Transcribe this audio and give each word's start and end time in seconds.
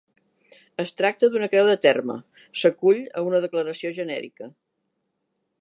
Es 0.83 0.93
tracta 1.01 1.29
d'una 1.35 1.49
creu 1.51 1.69
de 1.73 1.75
terme, 1.83 2.17
s'acull 2.63 3.05
a 3.21 3.25
una 3.29 3.45
declaració 3.47 3.95
genèrica. 4.03 4.53